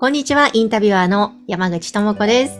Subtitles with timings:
[0.00, 2.58] こんにちは、インタビュアーの山口智子です。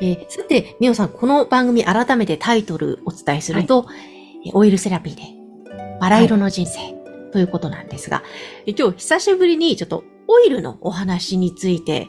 [0.00, 3.86] えーさて、みおさん、この番組改めてタイトルお伝えすると、
[4.44, 5.22] えーオイルセラピーで
[6.00, 6.80] バラ色の人生
[7.30, 8.24] ということなんですが、
[8.66, 12.08] え今日久しぶりにちょっとオイルのお話について、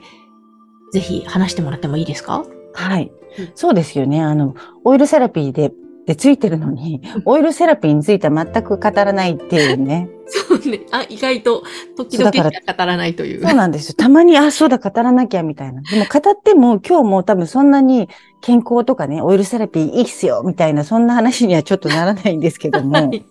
[0.92, 2.44] ぜひ話してもらってもいいですか？
[2.74, 3.52] はいうん。
[3.54, 4.24] そうですよね。
[4.24, 5.72] あの、オイルセラピーで、
[6.06, 10.10] でついてるのに、オイルセラピーについては全く語らないっていうね。
[10.28, 10.82] そうね。
[10.92, 11.64] あ、意外と
[11.96, 13.42] 時々語らないという。
[13.42, 13.96] そうなんですよ。
[13.98, 15.82] たまに、あ、そうだ、語らなきゃ、みたいな。
[15.82, 18.10] でも、語っても、今日も多分そんなに
[18.42, 23.26] 健康とかね、オイルセラピーいいっすよ、みたいな、そんな話にはちょっとならないんですけども、 はい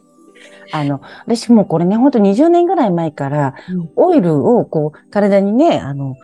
[0.75, 6.17] あの、私もうこれね、ほんと20年ぐらい前から、うんオイルをこう、体にね、あの、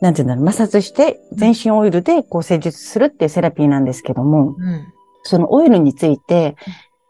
[0.00, 4.84] なんていうんだろう、摩擦して、全身オイルでこう施術するっていうセラピーなんですけども、うん。
[5.26, 6.56] そのオイルについて、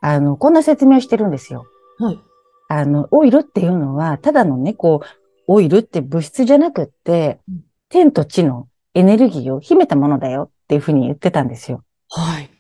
[0.01, 1.67] あの、こんな説明をしてるんですよ。
[1.99, 2.21] はい。
[2.69, 5.07] あの、オイルっていうのは、ただのね、こう、
[5.47, 11.85] オイルって物質じゃなくってうん、天と地のエネルギーを秘めたものだよっていうふうに言ってたんですよ。
[12.11, 12.51] はい。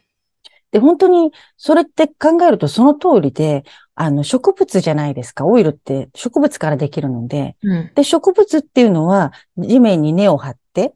[0.70, 5.46] で、本当に、それって考えるとその通りで、あの、植物じゃないですか。
[5.46, 7.56] オイルって植物からできるので。
[7.62, 7.92] うん。
[7.94, 10.94] で、植物っていうのは、地面に根を張って、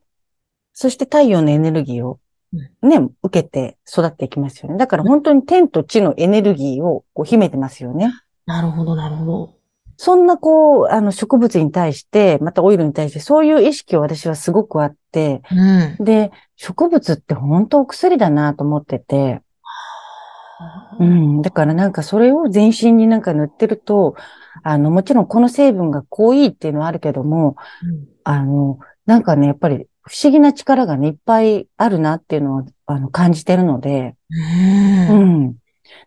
[0.73, 2.21] そして太陽のエネルギーを
[2.53, 4.77] ね、受けて育っていきますよね。
[4.77, 8.13] だから本当に天と地のエネルギーをこう秘めてますよね。
[8.47, 9.55] なるほど、なるほど。
[9.97, 16.05] そんなこう、あの植物に対して、またオイルに対して、そういう意識を私はすごくあって、うん。
[16.05, 19.43] で、植物って本当お薬だなと思ってて、
[20.99, 21.43] うん。
[21.43, 24.17] だからなんかそれを全身になんか塗ってると、
[24.63, 35.15] あの、もちろんこの成分がこういいっていうのはあるけども、うんあの、なんかね、やっぱり不思議な力がね、いっぱいあるなっていうのを、あの、感じてるので、う。
[35.15, 35.57] うんん。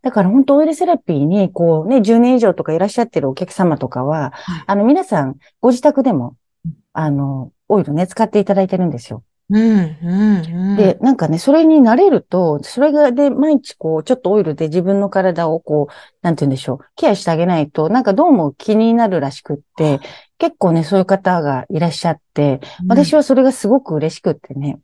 [0.01, 9.23] だから本当オイルセラピーに、こうね、10年以上とかいらっしゃってるお客様とかは、はいあの、皆さん、ご自宅でもうん、あの、オイルね、使っていただいてるんですよ。
[9.49, 10.77] うん、うん、うん。
[10.77, 19.99] で、なんかね、それに慣れると、それがで、毎日こう、ちょっとオイルで自分の体をこう、なんて言うんでしょう、ケアしてあげないと、なんかどうも気になるらしくって、
[20.37, 24.79] 結構ね、そういう方がいらっしゃって、私は、はそれがすごく嬉しくってね。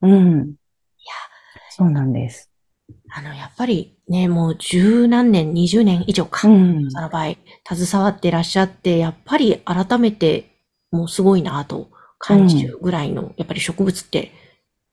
[0.00, 0.10] はい。
[0.12, 0.40] うん。
[0.40, 0.54] いや、
[1.70, 2.50] そうなんです。
[3.10, 6.48] あの、やっぱりね、もう十何年、二十年以上か。
[6.48, 6.90] うん。
[6.90, 7.36] その場合、
[7.74, 10.50] 携わってらっしゃって、やっぱり改めて、
[10.90, 14.32] もうすごいなと感じるぐらいの、やっぱり植物って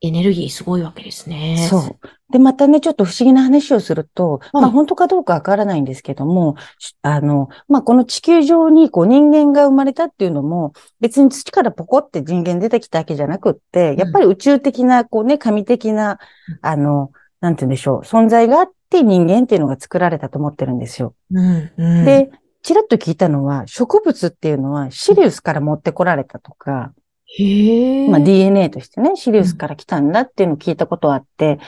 [0.01, 1.67] エネルギーすごいわけですね。
[1.69, 1.99] そう。
[2.31, 16.19] で、またね、ちょっと不思議な話をすると、はいまあ本当かどうかわからないんですけども、しあの、まあこの地球上にこう人間が生まれたっていうのも、別に土からポコって人間出てきたわけじゃなくって、やっぱり宇宙的な、こうね、神的な、
[16.61, 21.15] あの、なんて言うんでしょう、存在があって人間っていうのが作られたと思ってるんですよ。
[21.31, 22.05] うん、うん。
[22.05, 22.31] で、
[22.63, 26.91] ちらっと聞いたのは、植物っていうのはシリウスから持ってこられたとか、
[27.37, 28.09] へえ。
[28.09, 31.59] まあ DNA としてね、シリウスから来たんだっていうのを聞いたことあって、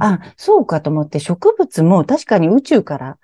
[0.00, 3.18] あ、そうかと思って植物も確かに宇宙から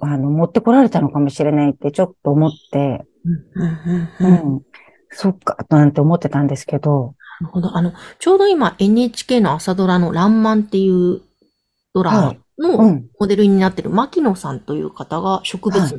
[0.00, 4.56] あの、持ってこられたのかもしれないってちょっと思って、うん、うん、ううん。
[4.58, 4.62] ん、
[5.10, 7.76] そっか、なんて思ってたんですけど、なるほど。
[7.76, 11.22] あの、ちょうど今 NHK の朝ドラのらんまんっていう
[11.94, 15.98] ドラのうん、モデルになってる牧野さんという方が植物はい。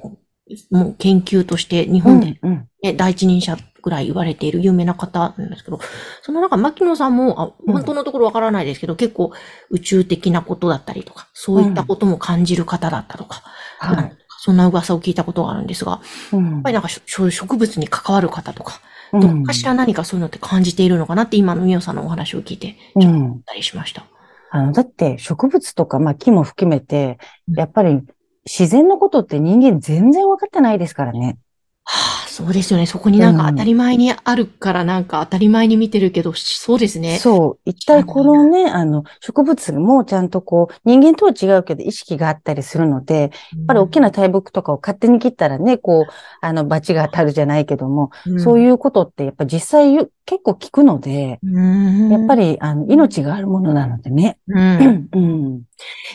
[0.71, 5.79] の、もう研究として日う本でん、うん、ね、第一人者ぐらい言われている有名な方なんですけど、
[6.21, 9.31] その中、牧野さんも、あうん本当のところわからないですけど、結構
[9.69, 13.43] 宇宙的なことだったりとか、そういったことも感じる方だったとか、
[13.79, 16.01] はい、そんな噂を聞いたことがあるんですが、
[16.31, 18.79] うんやっぱりなんか植物に関わる方とか、
[19.11, 23.31] うんどっかしら何かそういうのって感じているのかなって今のみおさんのお話を聞いて、ちょっと思うん。
[23.33, 24.05] ったりしました。
[24.49, 28.01] あの、だって植物とか、まあ木も含めてうん、やっぱり
[28.45, 31.37] 自然のことって人間全然分かってないですからね。
[31.83, 32.87] はあ、そうですよね。
[32.87, 37.19] そこになんかうん当たり前にあるからなんか当たり前に見てるけど、そうですね。
[37.19, 37.69] そう。
[37.69, 43.31] 一体このね、あの、植物もちゃんとこう、人間とは違うけど意識があったりするので、やっ
[43.67, 48.09] ぱり大きな大木とかを勝手に切ったらね、こう、あの、罰が当たるじゃないけども、
[48.39, 49.95] そうういうことってやっぱ実際
[50.25, 54.39] 結構聞くので、ん、やっぱり、あの、命があるものなのでね。
[54.47, 55.61] うんうん。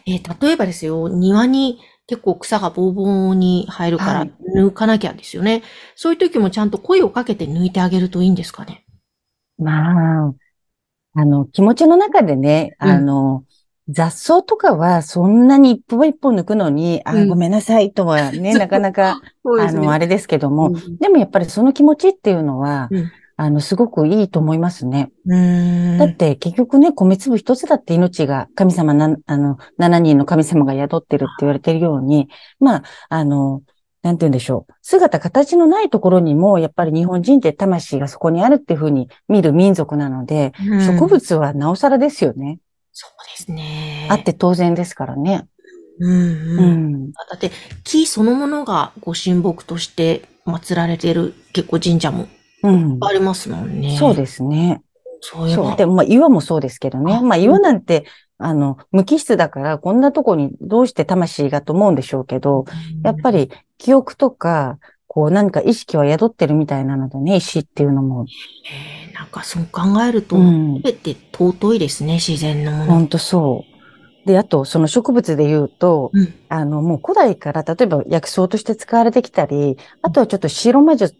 [0.06, 4.32] えー例えばですよ、庭に結構草がボーボーに生えるからはい。
[4.56, 5.62] 抜かなきゃですよね。
[5.94, 8.87] そういう時もちゃんと声をかけて抜いてあげるといいんですかね？
[9.58, 10.34] まあ、
[11.14, 12.88] あの、気持ちの中でね、うん。
[12.88, 13.44] あの、
[13.90, 17.28] 雑草とかはそんなに一歩一歩抜くのに、あ、うん。
[17.28, 20.96] ごめんなさいとはね、 なかなか、そうあの、あれですけども、うん。
[20.96, 23.10] でもやっぱりその気持ちっていうのは、うん
[23.40, 25.12] あの、すごくいいと思いますね。
[25.25, 33.62] だって結局ね、米粒一つだって命が神様な、あの、7人の神様が宿ってるって言われてるように、まあ、あの、
[34.02, 34.73] なんて言うんでしょう。
[34.82, 42.58] 姿形のないところにも、やっぱり日本人って魂がそこにあるっていうふうに見る民族なので、うん植物はなおさらですよね。
[42.93, 44.08] そうですね。
[44.11, 45.46] あって当然ですからね。
[46.00, 46.94] うんううん。
[47.06, 47.12] ん。
[47.12, 47.52] だって、
[47.84, 52.26] 木そのものがご神木として祀られてる結構神社も
[52.62, 52.99] うん。
[53.00, 53.96] ありますもんね。
[53.99, 54.82] そうですね。
[55.20, 55.50] そう。
[55.50, 55.76] そう。
[55.76, 57.14] でも、まあ、岩もそうですけどね。
[57.14, 58.05] あまあ、岩なんて、
[58.38, 62.64] あの、無機質だから、こんなとこにどうして魂がと思うんでしょうけど、
[63.02, 68.26] やっぱり記憶とか、こう何か意識は宿ってるみたいなのでね、石っていうのも。
[68.70, 72.84] えーなんかそう考えると、うんすべて尊いですね、自然のもの。
[72.84, 73.64] ほんとそ
[74.25, 74.28] う。
[74.28, 76.34] で、あと、その植物で言うと、うん。
[76.49, 81.16] あの、もう古代から、例えば薬草として使われてきたり、あとはちょっと白魔術、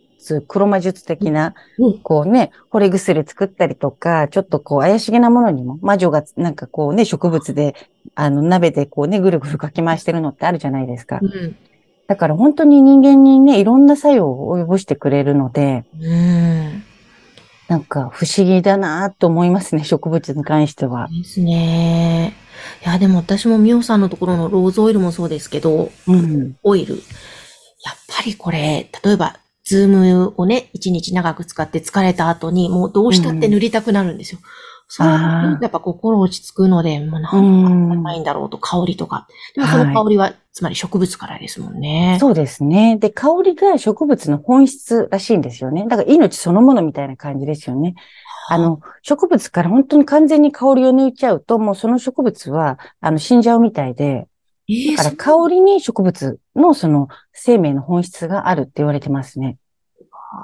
[0.47, 7.75] 黒魔術的な、うんこうね、惚れ薬作ったりとか、ちょっとこう怪しげなものにも、魔女がなんかこうね、植物で、
[8.15, 11.19] あの、鍋でこうね、ぐるぐるかき回してるのってあるじゃないですか。
[11.23, 11.57] うん。
[12.09, 16.83] だから本当に人間にね、いろんな作用を及ぼしてくれるので、うん。
[17.69, 21.09] なんか不思議だなと思いますね、植物に関しては。
[21.09, 22.35] ですね。
[22.85, 26.57] いや、でも私もミオさんのところのローズオイルもそうですけど、うん。
[26.63, 26.95] オイル。
[26.95, 27.03] やっ
[28.09, 29.37] ぱりこれ、例えば、
[29.69, 34.41] Zoomをね、一日長く使って疲れた後に、もうどうしたって塗りたくなるんですよ。
[34.89, 39.27] そういうあーやっぱ心落ち着くので、もうなうんないんだろうと、香りとか。
[39.55, 42.17] でもその香りは、つまり植物からですもんね。
[42.19, 42.97] そうですね。
[42.97, 45.87] で、香りが植物の本質らしいんですよね。
[45.87, 47.95] だから命そのものみたいな感じですよね。
[48.49, 54.28] あの、植物から本当に完全に香りを抜いちゃうと、もうその植物は、あの、死んじゃうみたいで、
[54.69, 59.57] ええだから香りに植物のその生命の本質があるって言われてますね。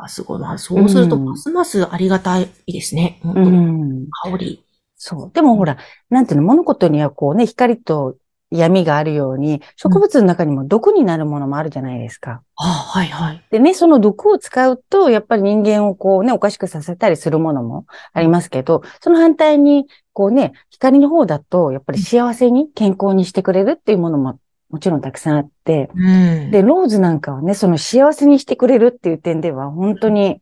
[0.00, 0.56] あーすごいな。
[0.58, 3.20] そうすると、うんますますありがたいですね。
[3.22, 4.06] 本う当にん。
[4.22, 4.64] 香り。
[4.96, 5.30] そう。
[5.32, 5.76] でもほら、
[6.08, 8.16] なんていうの、物事にはこうね、光と
[8.50, 12.42] 闇があるように、植物の中にも毒になるものもあるじゃないですか。
[12.56, 13.44] あはいはい。
[13.50, 24.38] でね、その毒を使うと、やっぱり人間をこうね、おかしくさせたりするものもありますけど、その反対に、こうね、光の方だと、やっぱり幸せに、健康にしてくれるっていうものも
[24.74, 26.50] もちろんたくさんあって、うん。
[26.50, 30.40] で、ローズなんかはね、その幸せにしてくれるっていう点では、本当に、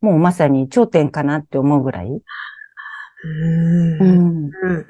[0.00, 2.06] もうまさに頂点かなって思うぐらい。
[2.06, 2.16] う
[3.28, 4.00] ん。
[4.00, 4.86] ううん。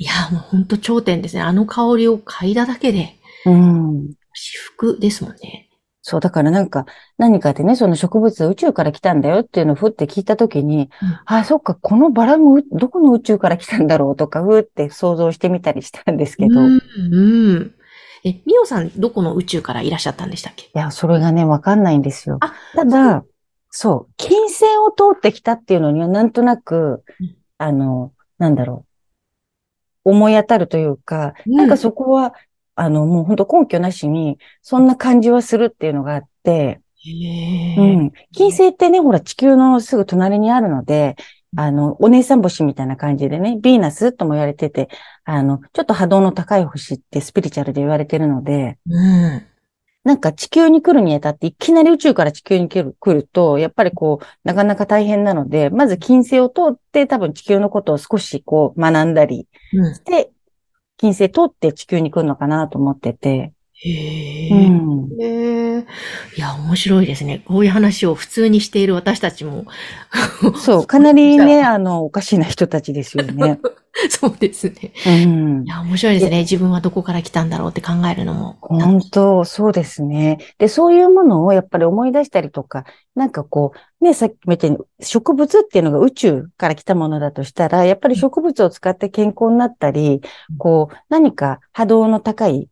[0.00, 0.02] ん。
[0.02, 1.42] いや、もう本当頂点ですね。
[1.42, 3.16] あの香りを嗅いだだけで、
[3.46, 4.14] うん。
[4.34, 5.68] 至福ですもんね。
[6.02, 6.86] そう、だからなんか、
[7.18, 16.80] 何かでね、その植物宇宙から来たんだよっていうのをふって聞いたときに、うんあ、そっか、このバラもうどこの宇宙から来たんだろうとか、ふって想像してみたりしたんですけど、いうん。
[17.14, 17.74] うん。
[18.24, 20.70] え、ミオさん、どこの宇宙からいらっしゃったんでしたっけ？
[20.72, 22.38] や、それがね、わかんないんですよ。
[22.40, 23.24] あ、ただ、
[23.68, 28.89] そう、金星を通ってきたっていうのには、なんとなくうん、あの、なんだろう、
[30.04, 32.34] 思い当たるというか、うんなんかそこは、
[32.74, 36.80] あの、もう本当根拠なしに、そんな感じはするっていうのがあって。
[37.78, 38.12] うん。
[38.32, 41.16] 金星ってね、ほら、地球のすぐ隣にあるので、
[41.56, 44.88] あの、お姉さん星みたいな感じでね、ヴィーナスとも言われてて、
[45.24, 49.46] あの、ちょっと波動の高い星ってスピリチュアルで言われてるので、うん。
[50.02, 59.94] なんか地球に来るにあたって、いきなり宇宙から地球に来る来ると、やっぱりこう、なかなか大変なので、まず金星を通って多分地球のことを少しこう、学んだりうん。
[59.94, 60.32] して、
[60.96, 64.50] 金星通って地球に来るのかなと思ってて、へえ。
[64.50, 64.90] うん。
[66.36, 67.42] いや、面白いですね。
[67.46, 69.64] こういう話を普通にしている私たちも。
[70.56, 73.58] そう、 かなりね、あの、おかしな人たちですよね。
[74.08, 74.92] そうですね。
[75.06, 75.68] うんい。
[75.68, 76.40] や、面白いですね。
[76.40, 78.56] 自分はどこから来たんだろうって考えるのも。
[78.60, 80.38] 本当、そうですね。
[80.58, 82.84] で、そういうものをやっぱり思い出したりとか、
[83.14, 90.22] なんかこう、ね、さっきも言ったように、植物っていうのが宇宙から来たものだとしたら、やっぱり植物を使って健康になったり、
[90.56, 92.69] こう、何か波動の高い、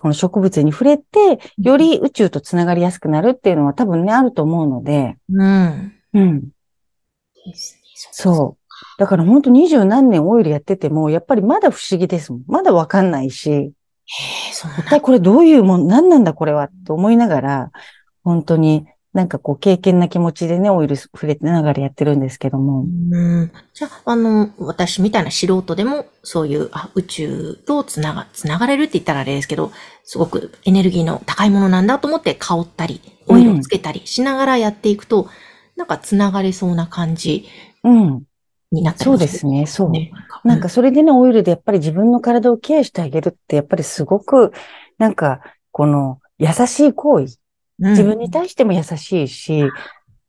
[0.00, 5.92] この植物に触れて、より宇宙とつながりやすくなるっていうのは多分ね、あると思うので、うん。
[6.12, 6.40] うん。
[6.40, 7.80] ですね
[8.12, 8.66] そう。
[8.98, 12.42] だから本当二十何年オイルやってても、やっぱりまだ不思議ですもん。
[12.46, 13.72] まだわかんないし、へえ、
[14.52, 17.70] そう一体これどういうもん、何なんだこれはって思いながら、
[18.22, 18.86] 本当に
[19.16, 22.82] なんかこう、経験な気持ちでね、オイル触れてながらやってるんですけども。
[22.82, 23.50] うん。
[23.72, 29.72] じゃあ、あの、私みたいな素人でも、そういう、あ、宇宙とつなが、つながれるって言ったらあれですけど、
[30.04, 35.30] すごくエネルギーの高いものなんだと思って香ったり、オイルをつけたりしながらやっていくと、
[35.76, 37.46] なんかつながれそうな感じ
[37.84, 38.22] うん。
[38.70, 39.90] になったりそうもですね、そう。
[39.92, 40.12] ね。
[40.44, 44.52] なんかそれでね、オイルでやっぱり自分の体をケアしてあげるって、やっぱりすごく、
[44.98, 45.40] なんか、
[45.72, 47.38] この優しい行為。
[47.80, 49.64] うん、自分に対しても優しいし、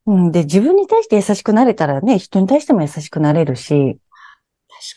[0.06, 4.00] うん、で、自分に対して優しくなれたらね、人に対しても優しくなれるし、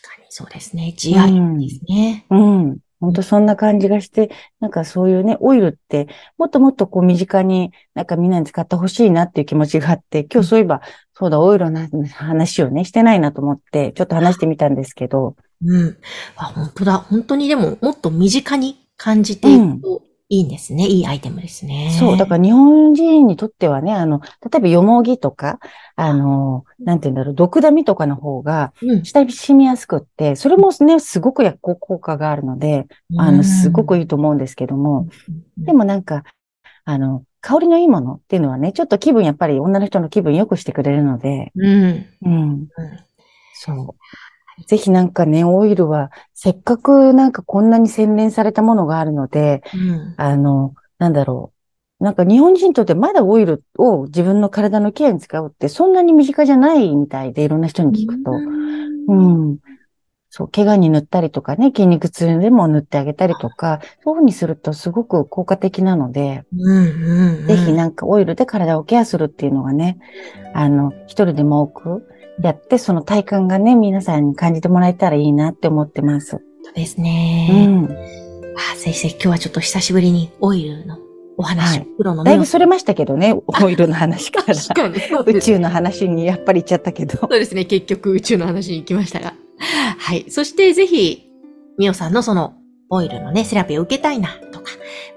[0.01, 0.93] 確かにそうですね。
[0.95, 2.25] 慈愛ですね。
[2.29, 2.77] うん。
[3.01, 4.29] 本当そんな感じがして、
[4.59, 10.81] なんかそういうね、オイルって、もっともっとこう身近になんかみんなに使ってほしいなっていう気持ちがあって、今日そういえば、
[11.15, 15.97] そうだ、オイルの話をね、してないなと思って、ちょっと話してみたんですけど、うん。
[16.35, 16.97] あ、本当だ。
[16.97, 20.87] 本当にでも、もっと身近に感じていくといいんですね。
[20.87, 21.93] いいアイテムですね。
[21.99, 25.59] そう、だから日本人にとってはね、あの、例えばよもぎとか、
[25.97, 35.07] あの、なんて言うんだろう、毒ダミとかの方が、うん、下に染みやすくって、それもね、すごく薬効効果があるので、あの、すごくいいと思うんですけども、
[35.65, 36.23] でもなんか、
[36.85, 42.07] あの、香りのいいものっていうのはね、ちょっと気分、やっぱり女の人の気分良くしてくれるので、うん。
[42.21, 42.67] うん。
[43.53, 43.95] そう。
[44.67, 50.13] ぜひなんかね、オイルは、せっかくなんかこんなに洗練されたものがあるので、うん。
[50.17, 51.53] あの、なんだろ
[51.99, 52.03] う。
[52.03, 58.31] なんか日本人にとってまだオイルを自分の体のケアに使うってそんなに身近じゃないみたいで、いろんな人に聞くと。
[59.07, 59.59] うん。
[60.33, 69.99] そう、怪我に塗ったりとかね、筋肉痛でも塗ってあげたりとか、そういうふうにするとすごく効果的なので、うんうん、ぜひなんかオイルで体をケアするっていうのがね、
[70.53, 72.07] あの、一人でも多く
[72.41, 76.29] やって、その体感がね、皆さんに感じてもらえたらいいなって思ってます。
[76.29, 77.49] そうですね。
[77.51, 77.97] うん。
[78.55, 80.97] あ、ぜひぜひ今日はちょっと久しぶりにオイルの
[81.37, 84.55] お話、はいプロのだいぶそれましたけどね、オイルの話から。
[84.55, 85.37] 確かに。
[85.37, 87.17] 宇宙の話にやっぱり行っちゃったけど。
[87.17, 87.65] そうですね。
[87.65, 89.33] 結局宇宙の話に行きましたが。
[89.97, 90.25] はい。
[90.29, 91.29] そしてぜひ、
[91.77, 92.55] みおさんのその
[92.89, 94.29] オイルのね、セラピーを受けたいな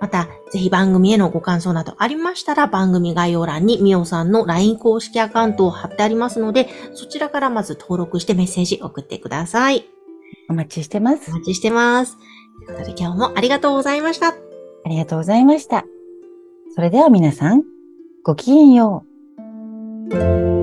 [0.05, 9.89] またぜひ番組へのご感想などありましたら番組概要欄にみおさんの LINE 公式アカウントを貼ってありますので、そちらからまず登録してメッセージ送ってください。
[10.51, 11.35] お待ちしてますお。
[11.37, 12.19] 待ちしてます。
[12.67, 14.29] ということで今日もありがとうございました。
[14.29, 14.35] あ
[14.91, 15.87] りがとうございました。
[16.75, 17.63] それでは皆さん、
[18.23, 19.07] ごきげんよ
[20.11, 20.54] う。